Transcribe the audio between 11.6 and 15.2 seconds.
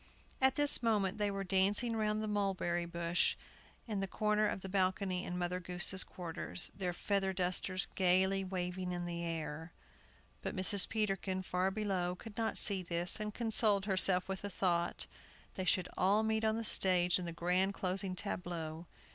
below, could not see this, and consoled herself with the thought,